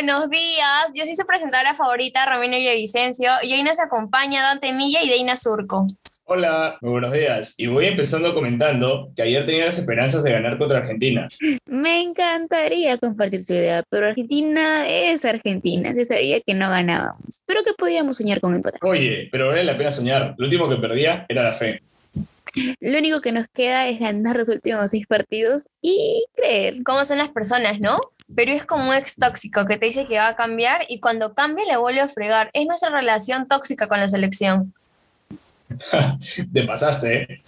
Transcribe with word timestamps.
buenos 0.00 0.30
días. 0.30 0.92
Yo 0.94 1.04
soy 1.04 1.14
su 1.14 1.26
presentadora 1.26 1.74
favorita, 1.74 2.24
Romino 2.24 2.56
Villavicencio, 2.56 3.28
y 3.42 3.52
hoy 3.52 3.62
nos 3.62 3.78
acompaña 3.78 4.42
Dante 4.42 4.72
Milla 4.72 5.02
y 5.02 5.10
Deina 5.10 5.36
Surco. 5.36 5.86
Hola, 6.24 6.78
muy 6.80 6.92
buenos 6.92 7.12
días. 7.12 7.52
Y 7.58 7.66
voy 7.66 7.84
empezando 7.84 8.32
comentando 8.32 9.12
que 9.14 9.20
ayer 9.20 9.44
tenía 9.44 9.66
las 9.66 9.78
esperanzas 9.78 10.22
de 10.22 10.32
ganar 10.32 10.56
contra 10.56 10.78
Argentina. 10.78 11.28
Me 11.66 12.00
encantaría 12.00 12.96
compartir 12.96 13.44
tu 13.44 13.52
idea, 13.52 13.82
pero 13.90 14.06
Argentina 14.06 14.88
es 14.88 15.22
Argentina. 15.26 15.92
Se 15.92 16.06
sabía 16.06 16.40
que 16.40 16.54
no 16.54 16.70
ganábamos, 16.70 17.42
pero 17.44 17.62
que 17.62 17.74
podíamos 17.74 18.16
soñar 18.16 18.40
con 18.40 18.54
empatar. 18.54 18.80
Oye, 18.82 19.28
pero 19.30 19.48
vale 19.48 19.64
la 19.64 19.76
pena 19.76 19.90
soñar. 19.90 20.34
Lo 20.38 20.46
último 20.46 20.66
que 20.70 20.76
perdía 20.76 21.26
era 21.28 21.42
la 21.42 21.52
fe. 21.52 21.82
Lo 22.80 22.98
único 22.98 23.20
que 23.20 23.32
nos 23.32 23.48
queda 23.48 23.86
es 23.86 24.00
ganar 24.00 24.36
los 24.36 24.48
últimos 24.48 24.88
seis 24.88 25.06
partidos 25.06 25.68
y 25.82 26.24
creer. 26.34 26.82
¿Cómo 26.84 27.04
son 27.04 27.18
las 27.18 27.28
personas, 27.28 27.80
no? 27.80 27.98
Perú 28.34 28.52
es 28.52 28.64
como 28.64 28.88
un 28.88 28.94
ex 28.94 29.16
tóxico 29.16 29.66
que 29.66 29.76
te 29.76 29.86
dice 29.86 30.06
que 30.06 30.18
va 30.18 30.28
a 30.28 30.36
cambiar 30.36 30.82
y 30.88 31.00
cuando 31.00 31.34
cambia 31.34 31.64
le 31.64 31.76
vuelve 31.76 32.00
a 32.00 32.08
fregar. 32.08 32.50
Es 32.52 32.66
nuestra 32.66 32.90
relación 32.90 33.48
tóxica 33.48 33.88
con 33.88 34.00
la 34.00 34.08
selección. 34.08 34.72
Te 36.52 36.64
pasaste, 36.64 37.22
¿eh? 37.22 37.42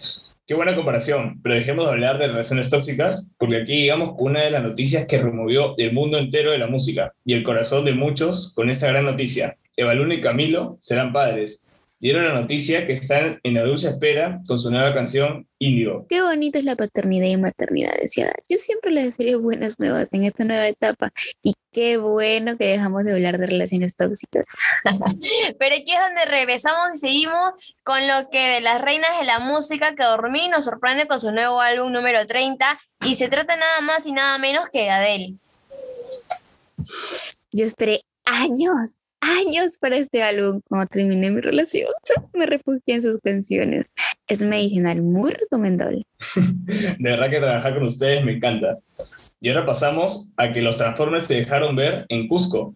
Qué 0.46 0.54
buena 0.54 0.74
comparación, 0.74 1.40
pero 1.42 1.54
dejemos 1.54 1.86
de 1.86 1.92
hablar 1.92 2.18
de 2.18 2.26
relaciones 2.26 2.68
tóxicas, 2.68 3.32
porque 3.38 3.62
aquí 3.62 3.88
con 3.88 4.14
una 4.18 4.42
de 4.42 4.50
las 4.50 4.62
noticias 4.62 5.06
que 5.06 5.22
removió 5.22 5.74
el 5.78 5.92
mundo 5.92 6.18
entero 6.18 6.50
de 6.50 6.58
la 6.58 6.66
música 6.66 7.12
y 7.24 7.34
el 7.34 7.42
corazón 7.42 7.84
de 7.84 7.94
muchos 7.94 8.52
con 8.54 8.68
esta 8.68 8.88
gran 8.88 9.04
noticia. 9.04 9.56
Evaluna 9.76 10.14
y 10.14 10.20
Camilo 10.20 10.78
serán 10.80 11.12
padres 11.12 11.68
dieron 12.02 12.24
la 12.24 12.34
noticia 12.34 12.84
que 12.84 12.94
están 12.94 13.38
en 13.44 13.54
la 13.54 13.62
dulce 13.62 13.88
espera 13.88 14.40
con 14.48 14.58
su 14.58 14.72
nueva 14.72 14.92
canción 14.92 15.46
Índigo. 15.60 16.04
Qué 16.08 16.20
bonito 16.20 16.58
es 16.58 16.64
la 16.64 16.74
paternidad 16.74 17.28
y 17.28 17.36
maternidad, 17.36 17.92
decía. 18.00 18.32
Yo 18.50 18.58
siempre 18.58 18.90
les 18.90 19.04
desearía 19.04 19.36
buenas 19.36 19.78
nuevas 19.78 20.12
en 20.12 20.24
esta 20.24 20.44
nueva 20.44 20.66
etapa 20.66 21.12
y 21.44 21.54
qué 21.70 21.98
bueno 21.98 22.58
que 22.58 22.66
dejamos 22.66 23.04
de 23.04 23.12
hablar 23.12 23.38
de 23.38 23.46
relaciones 23.46 23.94
tóxicas. 23.94 24.44
Pero 25.60 25.76
aquí 25.76 25.92
es 25.92 26.00
donde 26.00 26.24
regresamos 26.24 26.96
y 26.96 26.98
seguimos 26.98 27.76
con 27.84 28.08
lo 28.08 28.28
que 28.30 28.48
de 28.48 28.60
las 28.60 28.80
reinas 28.80 29.16
de 29.20 29.24
la 29.24 29.38
música 29.38 29.94
que 29.94 30.02
dormí 30.02 30.48
nos 30.48 30.64
sorprende 30.64 31.06
con 31.06 31.20
su 31.20 31.30
nuevo 31.30 31.60
álbum 31.60 31.92
número 31.92 32.26
30 32.26 32.80
y 33.06 33.14
se 33.14 33.28
trata 33.28 33.54
nada 33.54 33.80
más 33.82 34.06
y 34.06 34.12
nada 34.12 34.36
menos 34.38 34.64
que 34.72 34.80
de 34.80 34.90
Adele. 34.90 35.34
Yo 37.52 37.64
esperé 37.64 38.02
años 38.24 39.01
años 39.22 39.78
para 39.80 39.96
este 39.96 40.22
álbum. 40.22 40.60
Cuando 40.68 40.86
terminé 40.88 41.30
mi 41.30 41.40
relación, 41.40 41.88
me 42.34 42.46
refugié 42.46 42.96
en 42.96 43.02
sus 43.02 43.18
canciones. 43.18 43.86
Es 44.28 44.44
medicinal, 44.44 45.02
muy 45.02 45.32
recomendable. 45.32 46.04
De 46.98 47.10
verdad 47.10 47.30
que 47.30 47.38
trabajar 47.38 47.74
con 47.74 47.84
ustedes 47.84 48.24
me 48.24 48.32
encanta. 48.32 48.78
Y 49.40 49.48
ahora 49.48 49.66
pasamos 49.66 50.32
a 50.36 50.52
que 50.52 50.62
los 50.62 50.76
Transformers 50.76 51.26
se 51.26 51.34
dejaron 51.34 51.74
ver 51.74 52.06
en 52.08 52.28
Cusco. 52.28 52.74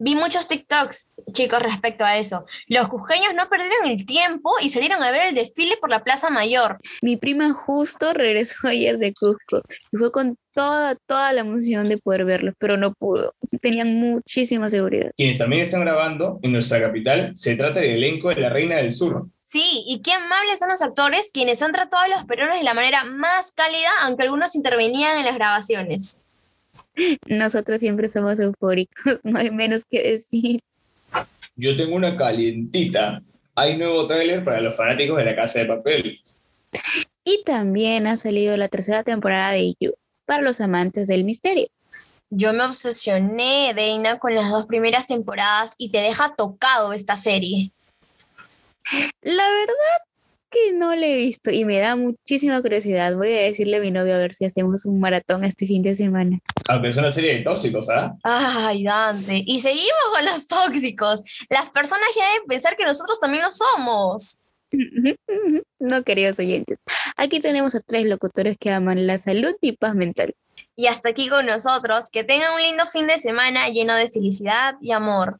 Vi 0.00 0.14
muchos 0.14 0.46
TikToks, 0.46 1.10
chicos, 1.32 1.60
respecto 1.60 2.04
a 2.04 2.18
eso. 2.18 2.46
Los 2.68 2.88
cusqueños 2.88 3.34
no 3.34 3.48
perdieron 3.48 3.86
el 3.86 4.06
tiempo 4.06 4.52
y 4.62 4.68
salieron 4.68 5.02
a 5.02 5.10
ver 5.10 5.22
el 5.22 5.34
desfile 5.34 5.76
por 5.76 5.90
la 5.90 6.04
Plaza 6.04 6.30
Mayor. 6.30 6.78
Mi 7.02 7.16
prima 7.16 7.52
justo 7.52 8.12
regresó 8.12 8.68
ayer 8.68 8.98
de 8.98 9.12
Cusco 9.12 9.60
y 9.90 9.96
fue 9.96 10.12
con 10.12 10.36
toda, 10.54 10.94
toda 10.94 11.32
la 11.32 11.40
emoción 11.40 11.88
de 11.88 11.98
poder 11.98 12.24
verlos, 12.24 12.54
pero 12.58 12.76
no 12.76 12.94
pudo. 12.94 13.34
Tenían 13.60 13.96
muchísima 13.96 14.70
seguridad. 14.70 15.10
Quienes 15.16 15.36
también 15.36 15.62
están 15.62 15.80
grabando 15.80 16.38
en 16.42 16.52
nuestra 16.52 16.80
capital, 16.80 17.32
se 17.34 17.56
trata 17.56 17.80
del 17.80 17.96
elenco 17.96 18.28
de 18.28 18.36
La 18.36 18.50
Reina 18.50 18.76
del 18.76 18.92
Sur. 18.92 19.26
Sí, 19.40 19.82
y 19.86 20.00
qué 20.02 20.12
amables 20.12 20.60
son 20.60 20.68
los 20.68 20.82
actores 20.82 21.30
quienes 21.32 21.60
han 21.60 21.72
tratado 21.72 22.04
a 22.04 22.08
los 22.08 22.24
peruanos 22.24 22.58
de 22.58 22.64
la 22.64 22.74
manera 22.74 23.02
más 23.04 23.50
cálida, 23.50 23.88
aunque 24.02 24.22
algunos 24.22 24.54
intervenían 24.54 25.18
en 25.18 25.24
las 25.24 25.34
grabaciones. 25.34 26.22
Nosotros 27.26 27.80
siempre 27.80 28.08
somos 28.08 28.40
eufóricos, 28.40 29.20
no 29.24 29.38
hay 29.38 29.50
menos 29.50 29.84
que 29.90 30.02
decir. 30.02 30.60
Yo 31.56 31.76
tengo 31.76 31.96
una 31.96 32.16
calientita. 32.16 33.22
Hay 33.54 33.76
nuevo 33.76 34.06
tráiler 34.06 34.44
para 34.44 34.60
los 34.60 34.76
fanáticos 34.76 35.18
de 35.18 35.24
La 35.24 35.36
Casa 35.36 35.60
de 35.60 35.66
Papel. 35.66 36.20
Y 37.24 37.42
también 37.44 38.06
ha 38.06 38.16
salido 38.16 38.56
la 38.56 38.68
tercera 38.68 39.02
temporada 39.02 39.52
de 39.52 39.74
You 39.80 39.94
para 40.26 40.42
los 40.42 40.60
amantes 40.60 41.08
del 41.08 41.24
misterio. 41.24 41.68
Yo 42.30 42.52
me 42.52 42.64
obsesioné, 42.64 43.72
Deina, 43.74 44.18
con 44.18 44.34
las 44.34 44.50
dos 44.50 44.66
primeras 44.66 45.06
temporadas 45.06 45.72
y 45.78 45.90
te 45.90 45.98
deja 45.98 46.34
tocado 46.36 46.92
esta 46.92 47.16
serie. 47.16 47.72
La 49.22 49.48
verdad 49.48 49.74
que 50.50 50.72
no 50.74 50.94
le 50.94 51.12
he 51.12 51.16
visto 51.16 51.50
y 51.50 51.64
me 51.64 51.78
da 51.78 51.96
muchísima 51.96 52.60
curiosidad. 52.62 53.14
Voy 53.16 53.32
a 53.32 53.42
decirle 53.42 53.78
a 53.78 53.80
mi 53.80 53.90
novio 53.90 54.14
a 54.14 54.18
ver 54.18 54.34
si 54.34 54.44
hacemos 54.44 54.86
un 54.86 55.00
maratón 55.00 55.44
este 55.44 55.66
fin 55.66 55.82
de 55.82 55.94
semana. 55.94 56.38
Aunque 56.68 56.88
es 56.88 56.96
una 56.96 57.10
serie 57.10 57.36
de 57.36 57.42
tóxicos, 57.42 57.88
¿ah? 57.90 58.14
Ay, 58.22 58.84
Dante. 58.84 59.42
Y 59.46 59.60
seguimos 59.60 59.88
con 60.12 60.24
los 60.24 60.46
tóxicos. 60.46 61.22
Las 61.48 61.70
personas 61.70 62.08
ya 62.16 62.26
deben 62.32 62.46
pensar 62.46 62.76
que 62.76 62.84
nosotros 62.84 63.20
también 63.20 63.42
lo 63.42 63.50
somos. 63.50 64.42
No, 65.78 66.02
queridos 66.02 66.38
oyentes. 66.38 66.78
Aquí 67.16 67.40
tenemos 67.40 67.74
a 67.74 67.80
tres 67.80 68.06
locutores 68.06 68.56
que 68.58 68.70
aman 68.70 69.06
la 69.06 69.16
salud 69.16 69.54
y 69.60 69.72
paz 69.72 69.94
mental. 69.94 70.34
Y 70.76 70.86
hasta 70.86 71.10
aquí 71.10 71.28
con 71.28 71.46
nosotros. 71.46 72.06
Que 72.10 72.24
tengan 72.24 72.54
un 72.54 72.62
lindo 72.62 72.84
fin 72.86 73.06
de 73.06 73.18
semana 73.18 73.68
lleno 73.68 73.94
de 73.96 74.08
felicidad 74.08 74.74
y 74.80 74.92
amor. 74.92 75.38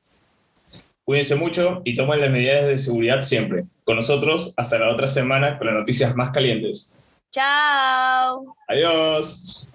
Cuídense 1.05 1.37
mucho 1.37 1.81
y 1.85 1.97
tomen 1.97 2.21
las 2.21 2.31
medidas 2.31 2.67
de 2.67 2.79
seguridad 2.79 3.23
siempre. 3.23 3.65
Con 3.89 3.97
nosotros 3.97 4.53
hasta 4.59 4.79
la 4.79 4.91
otra 4.91 5.09
semana 5.09 5.57
con 5.57 5.69
las 5.69 5.77
noticias 5.77 6.15
más 6.15 6.29
calientes. 6.29 6.95
Chao. 7.31 8.55
Adiós. 8.69 9.68